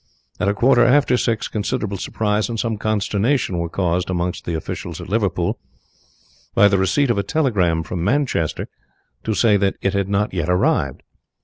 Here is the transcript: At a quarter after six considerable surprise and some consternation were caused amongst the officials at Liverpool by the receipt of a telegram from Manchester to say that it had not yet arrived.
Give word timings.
At 0.39 0.47
a 0.47 0.55
quarter 0.55 0.83
after 0.83 1.15
six 1.15 1.47
considerable 1.47 1.97
surprise 1.97 2.49
and 2.49 2.59
some 2.59 2.75
consternation 2.79 3.59
were 3.59 3.69
caused 3.69 4.09
amongst 4.09 4.45
the 4.45 4.55
officials 4.55 4.99
at 4.99 5.09
Liverpool 5.09 5.59
by 6.55 6.67
the 6.67 6.79
receipt 6.79 7.11
of 7.11 7.19
a 7.19 7.21
telegram 7.21 7.83
from 7.83 8.03
Manchester 8.03 8.67
to 9.23 9.35
say 9.35 9.57
that 9.57 9.75
it 9.79 9.93
had 9.93 10.09
not 10.09 10.33
yet 10.33 10.49
arrived. 10.49 11.03